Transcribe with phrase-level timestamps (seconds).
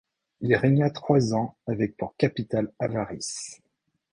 [0.39, 3.59] Il régna trois ans avec pour capitale Avaris.